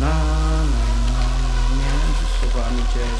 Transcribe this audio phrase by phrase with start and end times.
[0.00, 0.14] Na, na,
[1.78, 3.18] między słowami gdzieś.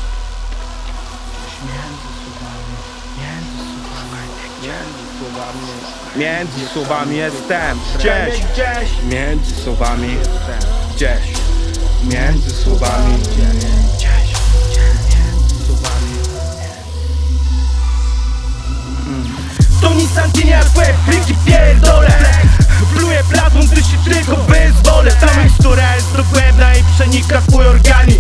[1.33, 2.75] Gdzieś między słowami,
[3.19, 4.29] między słowami,
[4.63, 5.69] między słowami.
[6.17, 9.03] Między słowami jestem, gdzieś, gdzieś.
[9.05, 11.39] Między słowami jestem, gdzieś.
[12.05, 13.65] Między słowami, gdzieś,
[15.67, 16.19] słowami.
[19.81, 22.18] To Nissan dzień jak łeb, pliki pierdolę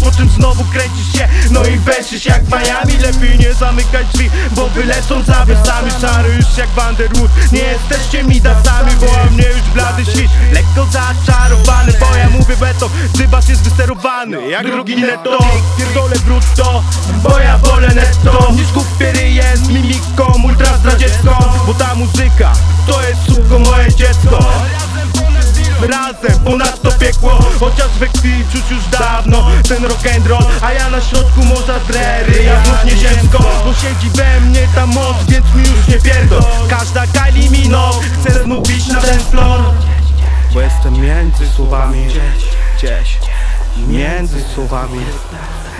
[0.05, 2.98] Po czym znowu kręcisz się, no i węszysz jak Miami.
[2.98, 8.92] Lepiej nie zamykać drzwi, bo wylecą zawiasami Szary już jak Vanderwood, nie jesteście mi dasami
[8.92, 14.66] Woła mnie już blady świt, lekko zaczarowany Bo ja mówię beton, dybas jest wysterowany Jak
[14.66, 15.39] drugi netto,
[15.79, 16.83] pierdolę brutto
[17.23, 18.53] Bo ja wolę netto.
[18.53, 21.30] Niż kupię ryję z mimiką, ultra zdradziecką.
[21.67, 22.53] Bo ta muzyka,
[22.87, 24.39] to jest suko moje dziecko.
[25.80, 27.87] Razem ponad to piekło Chociaż
[28.53, 32.42] czuć już dawno Ten rock'n'roll A ja na środku morza drery.
[32.44, 36.42] Ja znów nieziemsko Bo siedzi we mnie ta moc Więc mi już nie pierdol.
[36.69, 39.60] Każda Kylie Minogue Chce znów iść na ten floor
[40.55, 42.06] Bo jestem między słowami.
[42.78, 43.19] Gdzieś
[43.86, 44.98] Między słowami.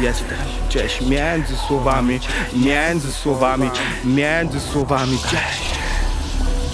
[0.01, 2.21] Jestem gdzieś między słowami.
[2.53, 3.71] Między słowami.
[4.05, 5.19] Między słowami.
[5.19, 5.68] Gdzieś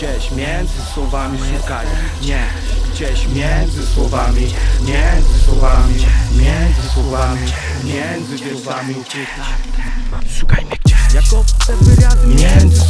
[0.04, 1.86] Gdzieś między słowami szukaj.
[2.22, 2.46] Nie
[2.94, 5.94] Gdzieś między słowami Między słowami
[6.36, 7.46] Między słowami
[7.84, 8.94] Między słowami
[10.38, 12.80] Szukaj mnie gdzieś Jak obce wyrazy Między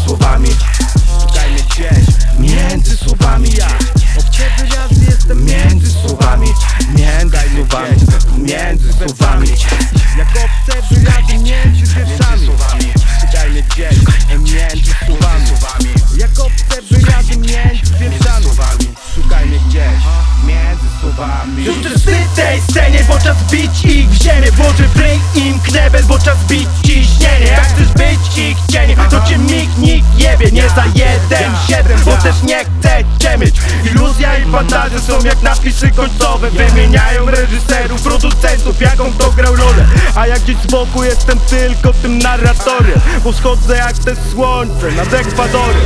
[21.64, 26.04] Już wstyd tej scenie, bo czas bić ich w ziemię Włożę w ryj im knebel,
[26.04, 30.68] bo czas bić ciśnienie Jak chcesz być ich cieniem, to cię mig nikt jebie Nie
[30.68, 33.54] za jeden, siedem, bo też nie chcę cię mieć.
[33.84, 36.50] Iluzja i fantazja są jak napisy końcowe.
[36.50, 39.86] Wymieniają reżyserów, producentów, jaką kto grał rolę.
[40.14, 45.14] A jak gdzieś z boku jestem tylko tym narratorem Bo schodzę jak te słońce nad
[45.14, 45.82] Ekwadorem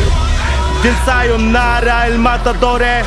[0.84, 3.04] Więc sayonara el matadore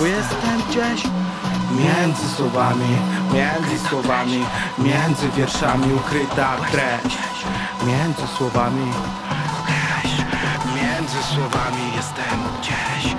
[0.00, 1.04] Jestem gdzieś
[1.70, 2.96] Między słowami
[3.32, 4.44] Między słowami
[4.78, 7.16] Między wierszami ukryta treść.
[7.86, 8.92] Między słowami
[10.76, 13.14] Między słowami jestem gdzieś.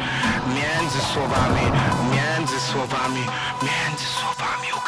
[0.55, 1.61] Między słowami
[2.11, 3.23] Między słowami
[3.61, 4.78] Między słowami